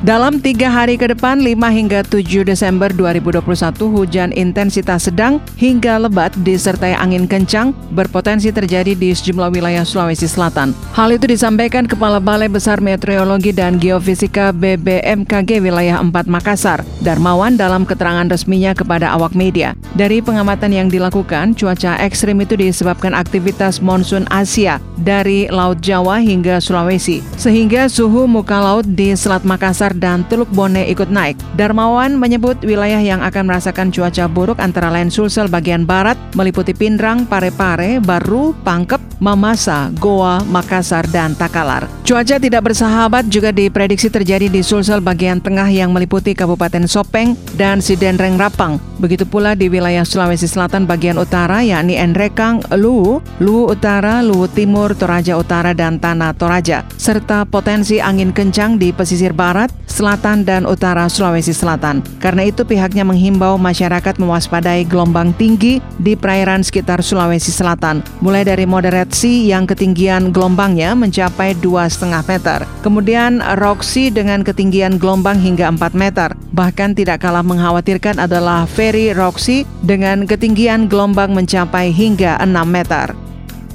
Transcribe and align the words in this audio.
Dalam 0.00 0.40
tiga 0.40 0.72
hari 0.72 0.96
ke 0.96 1.12
depan, 1.12 1.44
5 1.44 1.60
hingga 1.68 2.00
7 2.00 2.40
Desember 2.48 2.88
2021, 2.88 3.44
hujan 3.92 4.32
intensitas 4.32 5.12
sedang 5.12 5.44
hingga 5.60 6.00
lebat 6.00 6.32
disertai 6.40 6.96
angin 6.96 7.28
kencang 7.28 7.76
berpotensi 7.92 8.48
terjadi 8.48 8.96
di 8.96 9.12
sejumlah 9.12 9.52
wilayah 9.52 9.84
Sulawesi 9.84 10.24
Selatan. 10.24 10.72
Hal 10.96 11.12
itu 11.12 11.28
disampaikan 11.28 11.84
Kepala 11.84 12.16
Balai 12.16 12.48
Besar 12.48 12.80
Meteorologi 12.80 13.52
dan 13.52 13.76
Geofisika 13.76 14.56
BBMKG 14.56 15.60
Wilayah 15.60 16.00
4 16.00 16.08
Makassar, 16.32 16.80
Darmawan 17.04 17.60
dalam 17.60 17.84
keterangan 17.84 18.24
resminya 18.24 18.72
kepada 18.72 19.12
awak 19.12 19.36
media. 19.36 19.76
Dari 20.00 20.24
pengamatan 20.24 20.72
yang 20.72 20.88
dilakukan, 20.88 21.52
cuaca 21.52 22.00
ekstrim 22.00 22.40
itu 22.40 22.56
disebabkan 22.56 23.12
aktivitas 23.12 23.84
monsun 23.84 24.24
Asia 24.32 24.80
dari 24.96 25.44
Laut 25.52 25.84
Jawa 25.84 26.24
hingga 26.24 26.56
Sulawesi, 26.56 27.20
sehingga 27.36 27.84
suhu 27.92 28.24
muka 28.24 28.64
laut 28.64 28.88
di 28.88 29.12
Selat 29.12 29.44
Makassar 29.44 29.89
dan 29.96 30.22
Teluk 30.28 30.50
Bone 30.52 30.86
ikut 30.90 31.08
naik. 31.08 31.38
Darmawan 31.58 32.14
menyebut 32.14 32.60
wilayah 32.62 33.00
yang 33.00 33.24
akan 33.24 33.50
merasakan 33.50 33.90
cuaca 33.90 34.28
buruk 34.30 34.58
antara 34.60 34.92
lain 34.92 35.08
Sulsel 35.08 35.50
bagian 35.50 35.88
barat, 35.88 36.18
meliputi 36.36 36.76
Pindrang, 36.76 37.26
Parepare, 37.26 37.98
Baru, 37.98 38.52
Pangkep, 38.62 39.00
Mamasa, 39.20 39.92
Goa, 40.00 40.40
Makassar, 40.46 41.04
dan 41.10 41.36
Takalar. 41.36 41.88
Cuaca 42.06 42.36
tidak 42.42 42.72
bersahabat 42.72 43.30
juga 43.30 43.54
diprediksi 43.54 44.10
terjadi 44.10 44.50
di 44.50 44.64
Sulsel 44.66 44.98
bagian 44.98 45.38
tengah 45.38 45.68
yang 45.70 45.94
meliputi 45.94 46.34
Kabupaten 46.34 46.88
Sopeng 46.88 47.38
dan 47.54 47.78
Sidenreng 47.78 48.34
Rapang. 48.34 48.82
Begitu 48.98 49.24
pula 49.24 49.54
di 49.54 49.70
wilayah 49.70 50.04
Sulawesi 50.04 50.44
Selatan 50.44 50.84
bagian 50.84 51.16
utara 51.16 51.62
yakni 51.64 51.96
Enrekang, 51.96 52.60
Luwu, 52.74 53.24
Luwu 53.40 53.72
Utara, 53.72 54.20
Luwu 54.20 54.50
Timur, 54.50 54.92
Toraja 54.92 55.38
Utara, 55.38 55.72
dan 55.72 56.02
Tanah 56.02 56.36
Toraja, 56.36 56.84
serta 56.98 57.46
potensi 57.46 58.02
angin 58.02 58.34
kencang 58.34 58.76
di 58.76 58.92
pesisir 58.92 59.32
barat, 59.32 59.72
selatan, 60.00 60.48
dan 60.48 60.64
utara 60.64 61.04
Sulawesi 61.12 61.52
Selatan. 61.52 62.00
Karena 62.16 62.48
itu 62.48 62.64
pihaknya 62.64 63.04
menghimbau 63.04 63.60
masyarakat 63.60 64.16
mewaspadai 64.16 64.88
gelombang 64.88 65.36
tinggi 65.36 65.84
di 66.00 66.16
perairan 66.16 66.64
sekitar 66.64 67.04
Sulawesi 67.04 67.52
Selatan, 67.52 68.00
mulai 68.24 68.48
dari 68.48 68.64
moderate 68.64 69.12
Sea 69.12 69.52
yang 69.52 69.68
ketinggian 69.68 70.32
gelombangnya 70.32 70.96
mencapai 70.96 71.52
2,5 71.60 72.24
meter. 72.24 72.64
Kemudian 72.80 73.44
Roxy 73.60 74.08
dengan 74.08 74.40
ketinggian 74.40 74.96
gelombang 74.96 75.36
hingga 75.36 75.68
4 75.68 75.92
meter. 75.92 76.32
Bahkan 76.56 76.96
tidak 76.96 77.20
kalah 77.20 77.44
mengkhawatirkan 77.44 78.16
adalah 78.16 78.64
Ferry 78.64 79.12
Roxy 79.12 79.68
dengan 79.84 80.24
ketinggian 80.24 80.88
gelombang 80.88 81.36
mencapai 81.36 81.92
hingga 81.92 82.40
6 82.40 82.48
meter. 82.64 83.12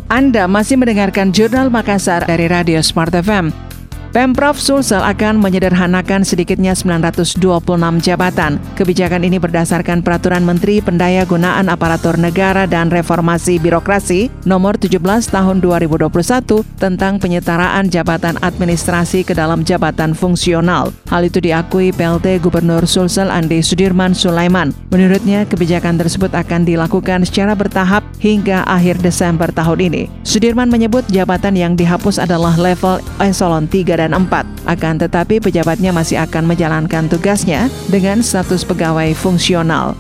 Anda 0.06 0.46
masih 0.46 0.78
mendengarkan 0.78 1.34
Jurnal 1.34 1.74
Makassar 1.74 2.30
dari 2.30 2.46
Radio 2.46 2.78
Smart 2.86 3.10
FM. 3.10 3.65
Pemprov 4.16 4.56
Sulsel 4.56 5.04
akan 5.04 5.44
menyederhanakan 5.44 6.24
sedikitnya 6.24 6.72
926 6.72 7.36
jabatan. 8.00 8.64
Kebijakan 8.80 9.28
ini 9.28 9.44
berdasarkan 9.44 10.08
Peraturan 10.08 10.48
Menteri 10.48 10.80
Pendaya 10.80 11.28
Gunaan 11.28 11.68
Aparatur 11.68 12.16
Negara 12.16 12.64
dan 12.64 12.88
Reformasi 12.88 13.60
Birokrasi 13.60 14.32
Nomor 14.48 14.80
17 14.80 15.04
Tahun 15.04 15.60
2021 15.60 16.08
tentang 16.80 17.20
penyetaraan 17.20 17.92
jabatan 17.92 18.40
administrasi 18.40 19.28
ke 19.28 19.36
dalam 19.36 19.68
jabatan 19.68 20.16
fungsional. 20.16 20.96
Hal 21.12 21.28
itu 21.28 21.44
diakui 21.44 21.92
PLT 21.92 22.40
Gubernur 22.40 22.88
Sulsel 22.88 23.28
Andi 23.28 23.60
Sudirman 23.60 24.16
Sulaiman. 24.16 24.72
Menurutnya, 24.96 25.44
kebijakan 25.44 26.00
tersebut 26.00 26.32
akan 26.32 26.64
dilakukan 26.64 27.28
secara 27.28 27.52
bertahap 27.52 28.08
hingga 28.24 28.64
akhir 28.64 28.96
Desember 29.04 29.52
tahun 29.52 29.92
ini. 29.92 30.08
Sudirman 30.24 30.72
menyebut 30.72 31.04
jabatan 31.12 31.60
yang 31.60 31.76
dihapus 31.76 32.16
adalah 32.16 32.56
level 32.56 33.04
eselon 33.20 33.68
3 33.68 34.05
dan 34.05 34.05
dan 34.06 34.14
4. 34.14 34.70
Akan 34.70 35.02
tetapi 35.02 35.42
pejabatnya 35.42 35.90
masih 35.90 36.22
akan 36.22 36.46
menjalankan 36.46 37.10
tugasnya 37.10 37.74
dengan 37.90 38.22
status 38.22 38.62
pegawai 38.62 39.18
fungsional. 39.18 39.98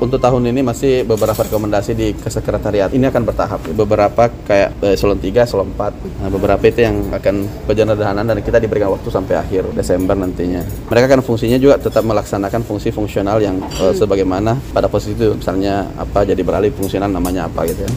Untuk 0.00 0.16
tahun 0.16 0.48
ini 0.48 0.64
masih 0.64 1.04
beberapa 1.04 1.44
rekomendasi 1.44 1.92
di 1.92 2.16
kesekretariat. 2.16 2.88
Ini 2.88 3.12
akan 3.12 3.20
bertahap. 3.28 3.60
Beberapa 3.76 4.32
kayak 4.48 4.80
eselon 4.80 5.20
3, 5.20 5.44
eselon 5.44 5.68
4. 5.76 6.24
Nah, 6.24 6.32
beberapa 6.32 6.64
itu 6.64 6.88
yang 6.88 7.12
akan 7.12 7.44
penyederhanaan 7.68 8.32
dan 8.32 8.40
kita 8.40 8.64
diberikan 8.64 8.88
waktu 8.96 9.12
sampai 9.12 9.36
akhir 9.36 9.68
Desember 9.76 10.16
nantinya. 10.16 10.64
Mereka 10.88 11.12
kan 11.12 11.20
fungsinya 11.20 11.60
juga 11.60 11.76
tetap 11.76 12.00
melaksanakan 12.00 12.64
fungsi 12.64 12.88
fungsional 12.96 13.44
yang 13.44 13.60
uh, 13.60 13.92
sebagaimana 13.92 14.56
pada 14.72 14.88
posisi 14.88 15.12
itu 15.12 15.36
misalnya 15.36 15.84
apa 16.00 16.24
jadi 16.24 16.40
beralih 16.40 16.72
fungsional 16.72 17.12
namanya 17.12 17.44
apa 17.44 17.68
gitu 17.68 17.84
ya. 17.84 17.92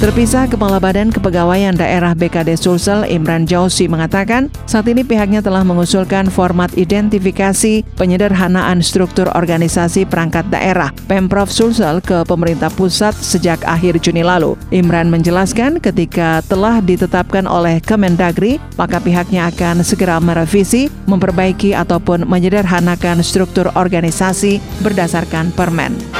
Terpisah 0.00 0.48
Kepala 0.48 0.80
Badan 0.80 1.12
Kepegawaian 1.12 1.76
Daerah 1.76 2.16
BKD 2.16 2.56
Sulsel 2.56 3.04
Imran 3.04 3.44
Jausi 3.44 3.84
mengatakan 3.84 4.48
saat 4.64 4.88
ini 4.88 5.04
pihaknya 5.04 5.44
telah 5.44 5.60
mengusulkan 5.60 6.32
format 6.32 6.72
identifikasi 6.72 7.84
penyederhanaan 8.00 8.80
struktur 8.80 9.28
organisasi 9.28 10.08
perangkat 10.08 10.48
daerah 10.48 10.88
Pemprov 11.04 11.52
Sulsel 11.52 12.00
ke 12.00 12.24
pemerintah 12.24 12.72
pusat 12.72 13.12
sejak 13.12 13.60
akhir 13.68 14.00
Juni 14.00 14.24
lalu. 14.24 14.56
Imran 14.72 15.12
menjelaskan 15.12 15.84
ketika 15.84 16.40
telah 16.48 16.80
ditetapkan 16.80 17.44
oleh 17.44 17.84
Kemendagri, 17.84 18.56
maka 18.80 19.04
pihaknya 19.04 19.52
akan 19.52 19.84
segera 19.84 20.16
merevisi, 20.16 20.88
memperbaiki 21.12 21.76
ataupun 21.76 22.24
menyederhanakan 22.24 23.20
struktur 23.20 23.68
organisasi 23.76 24.64
berdasarkan 24.80 25.52
permen. 25.52 26.19